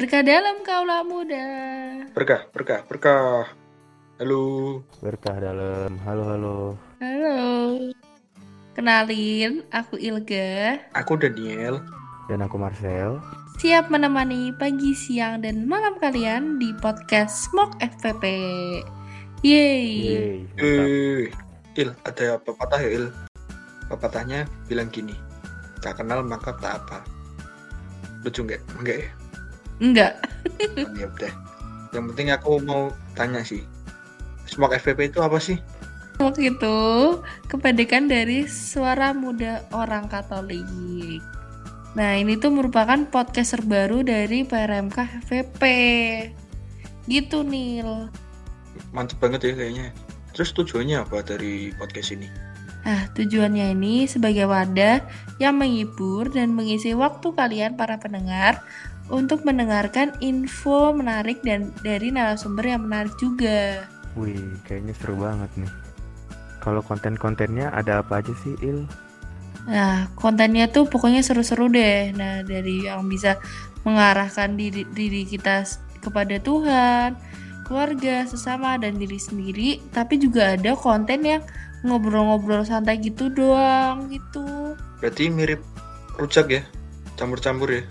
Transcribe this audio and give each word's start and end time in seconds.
Berkah 0.00 0.24
dalam 0.24 0.64
kaulah 0.64 1.04
muda. 1.04 1.44
Berkah, 2.16 2.48
berkah, 2.56 2.80
berkah. 2.88 3.52
Halo. 4.16 4.80
Berkah 5.04 5.36
dalam. 5.36 5.92
Halo, 6.08 6.24
halo. 6.24 6.56
Halo. 7.04 7.36
Kenalin, 8.72 9.60
aku 9.68 10.00
Ilga. 10.00 10.80
Aku 10.96 11.20
Daniel. 11.20 11.84
Dan 12.32 12.40
aku 12.40 12.56
Marcel. 12.56 13.20
Siap 13.60 13.92
menemani 13.92 14.56
pagi, 14.56 14.96
siang, 14.96 15.44
dan 15.44 15.68
malam 15.68 16.00
kalian 16.00 16.56
di 16.56 16.72
podcast 16.80 17.52
Smoke 17.52 17.76
FPP. 17.84 18.24
Yeay. 19.44 19.84
Yeay. 20.00 20.48
Eh, 20.56 21.28
Il, 21.76 21.92
ada 22.08 22.40
pepatah 22.40 22.80
ya 22.80 23.04
Il? 23.04 23.12
Pepatahnya 23.92 24.48
bilang 24.64 24.88
gini. 24.88 25.12
Tak 25.84 26.00
kenal 26.00 26.24
maka 26.24 26.56
tak 26.56 26.88
apa. 26.88 27.04
Lucu 28.24 28.48
nggak? 28.48 28.64
Enggak 28.80 28.96
ya? 29.04 29.19
Enggak. 29.80 30.20
Ya 30.76 31.08
udah. 31.08 31.32
Yang 31.90 32.04
penting 32.14 32.28
aku 32.30 32.60
mau 32.62 32.92
tanya 33.16 33.42
sih. 33.42 33.64
Smoke 34.46 34.76
FPP 34.78 35.10
itu 35.10 35.18
apa 35.24 35.40
sih? 35.40 35.58
Waktu 36.20 36.52
itu 36.52 36.76
kependekan 37.48 38.06
dari 38.06 38.44
Suara 38.44 39.16
Muda 39.16 39.64
Orang 39.72 40.06
Katolik. 40.12 41.24
Nah, 41.96 42.14
ini 42.14 42.38
tuh 42.38 42.54
merupakan 42.54 43.02
podcast 43.08 43.56
terbaru 43.56 44.04
dari 44.06 44.44
PRMK 44.46 45.26
FVP. 45.26 45.62
Gitu, 47.08 47.42
Nil. 47.42 48.12
Mantep 48.94 49.18
banget 49.18 49.50
ya 49.50 49.52
kayaknya. 49.56 49.86
Terus 50.36 50.54
tujuannya 50.54 51.02
apa 51.02 51.24
dari 51.26 51.74
podcast 51.74 52.14
ini? 52.14 52.28
Nah, 52.80 53.10
tujuannya 53.12 53.76
ini 53.76 54.08
sebagai 54.08 54.48
wadah 54.48 55.04
yang 55.42 55.58
menghibur 55.58 56.32
dan 56.32 56.54
mengisi 56.56 56.96
waktu 56.96 57.28
kalian 57.34 57.76
para 57.76 58.00
pendengar 58.00 58.64
untuk 59.10 59.42
mendengarkan 59.42 60.14
info 60.22 60.94
menarik 60.94 61.42
dan 61.42 61.74
dari 61.82 62.14
narasumber 62.14 62.64
yang 62.70 62.86
menarik 62.86 63.12
juga. 63.18 63.84
Wih, 64.14 64.38
kayaknya 64.64 64.94
seru 64.96 65.18
banget 65.18 65.50
nih. 65.58 65.70
Kalau 66.62 66.80
konten-kontennya 66.86 67.74
ada 67.74 68.00
apa 68.00 68.22
aja 68.22 68.32
sih, 68.46 68.54
Il? 68.62 68.86
Nah, 69.66 70.08
kontennya 70.16 70.70
tuh 70.70 70.86
pokoknya 70.86 71.20
seru-seru 71.20 71.68
deh. 71.68 72.14
Nah, 72.14 72.46
dari 72.46 72.86
yang 72.86 73.04
bisa 73.10 73.36
mengarahkan 73.82 74.56
diri, 74.56 74.86
diri 74.92 75.24
kita 75.24 75.64
kepada 76.00 76.40
Tuhan, 76.40 77.16
keluarga, 77.64 78.24
sesama, 78.28 78.76
dan 78.80 78.96
diri 78.96 79.16
sendiri. 79.20 79.80
Tapi 79.92 80.20
juga 80.20 80.54
ada 80.56 80.76
konten 80.76 81.24
yang 81.24 81.42
ngobrol-ngobrol 81.80 82.64
santai 82.64 83.00
gitu 83.00 83.32
doang 83.32 84.08
gitu. 84.12 84.76
Berarti 85.00 85.32
mirip 85.32 85.64
rujak 86.20 86.52
ya? 86.52 86.62
Campur-campur 87.16 87.72
ya? 87.72 87.82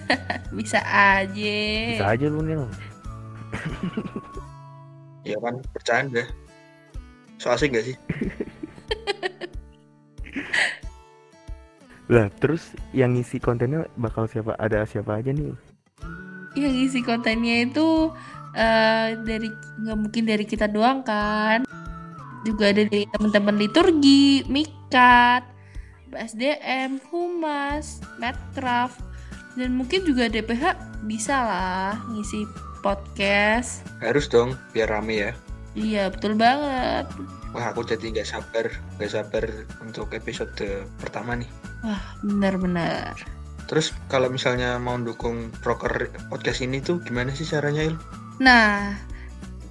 Bisa 0.58 0.80
aja. 0.84 1.60
Bisa 1.96 2.06
aja 2.08 2.26
lu, 2.28 2.40
Nil. 2.44 2.64
Ya 5.22 5.38
kan, 5.38 5.62
bercanda. 5.70 6.26
So 7.38 7.54
asik 7.54 7.74
gak 7.74 7.86
sih? 7.86 7.96
Lah, 12.12 12.28
terus 12.42 12.76
yang 12.92 13.16
ngisi 13.16 13.40
kontennya 13.40 13.88
bakal 13.96 14.28
siapa? 14.28 14.52
Ada 14.60 14.84
siapa 14.84 15.16
aja 15.22 15.32
nih? 15.32 15.54
Yang 16.52 16.74
isi 16.92 17.00
kontennya 17.00 17.64
itu 17.64 18.12
eh, 18.52 19.16
dari 19.24 19.48
nggak 19.80 19.98
mungkin 19.98 20.28
dari 20.28 20.44
kita 20.44 20.68
doang 20.68 21.00
kan. 21.00 21.64
Juga 22.44 22.74
ada 22.74 22.84
dari 22.84 23.08
teman-teman 23.08 23.56
liturgi, 23.56 24.44
mikat, 24.50 25.46
BSDM, 26.12 27.00
humas, 27.08 28.04
medcraft, 28.20 29.00
dan 29.58 29.76
mungkin 29.76 30.04
juga 30.06 30.28
DPH 30.28 30.76
bisa 31.04 31.36
lah 31.42 31.92
ngisi 32.12 32.48
podcast. 32.82 33.86
Harus 34.02 34.26
dong, 34.26 34.58
biar 34.74 34.90
rame 34.90 35.30
ya. 35.30 35.32
Iya 35.72 36.12
betul 36.12 36.36
banget. 36.36 37.08
Wah, 37.52 37.72
aku 37.72 37.84
jadi 37.84 38.12
nggak 38.12 38.28
sabar, 38.28 38.66
nggak 38.96 39.12
sabar 39.12 39.44
untuk 39.84 40.12
episode 40.12 40.56
pertama 41.00 41.36
nih. 41.36 41.48
Wah 41.84 42.02
benar-benar. 42.20 43.16
Terus 43.68 43.96
kalau 44.12 44.28
misalnya 44.28 44.76
mau 44.76 45.00
dukung 45.00 45.48
proker 45.64 46.12
podcast 46.28 46.60
ini 46.60 46.84
tuh 46.84 47.00
gimana 47.00 47.32
sih 47.32 47.48
caranya 47.48 47.88
Il? 47.88 47.96
Nah, 48.36 49.00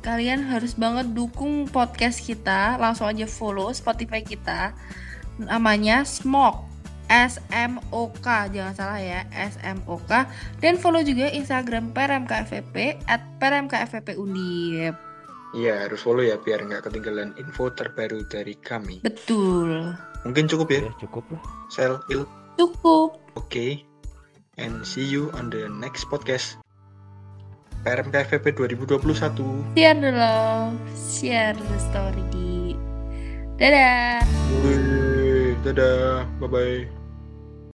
kalian 0.01 0.41
harus 0.49 0.73
banget 0.73 1.13
dukung 1.13 1.69
podcast 1.69 2.25
kita. 2.25 2.81
Langsung 2.81 3.05
aja 3.05 3.29
follow 3.29 3.69
Spotify 3.69 4.25
kita. 4.25 4.73
Namanya 5.37 6.01
Smoke. 6.01 6.70
S 7.11 7.43
M 7.51 7.75
O 7.91 8.07
K 8.23 8.47
jangan 8.55 8.71
salah 8.71 8.99
ya 9.03 9.27
S 9.35 9.59
M 9.61 9.83
O 9.91 9.99
K 9.99 10.23
dan 10.63 10.79
follow 10.79 11.03
juga 11.03 11.27
Instagram 11.27 11.91
PRMKFVP 11.91 13.03
at 13.11 13.19
PRMKFVP 13.37 14.15
Undip 14.15 14.95
Iya, 15.51 15.83
harus 15.83 15.99
follow 15.99 16.23
ya 16.23 16.39
biar 16.39 16.63
nggak 16.63 16.87
ketinggalan 16.87 17.35
info 17.35 17.67
terbaru 17.75 18.23
dari 18.31 18.55
kami. 18.55 19.03
betul 19.03 19.91
Mungkin 20.23 20.47
cukup 20.47 20.71
ya, 20.71 20.79
Ya, 20.87 20.91
cukup 21.03 21.27
lah. 21.27 21.43
Sel, 21.67 21.99
Il. 22.07 22.23
cukup 22.55 23.19
Oke. 23.35 23.83
And 24.55 24.87
see 24.87 25.03
you 25.03 25.27
on 25.35 25.51
the 25.51 25.67
next 25.67 26.07
podcast. 26.07 26.55
PRMKFVP 27.83 28.55
2021. 28.55 29.75
share 29.75 29.97
the 29.99 30.11
love 30.15 30.77
share 30.95 31.57
the 31.57 31.77
story 31.91 32.77
dadah 33.61 34.23
Wih, 34.63 35.53
dadah, 35.61 36.25
bye-bye. 36.41 37.00